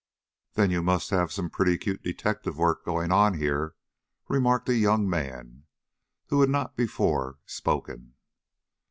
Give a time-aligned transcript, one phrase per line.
[0.55, 3.75] "Then you must have some pretty cute detective work going on here,"
[4.27, 5.65] remarked a young man
[6.29, 8.15] who had not before spoken.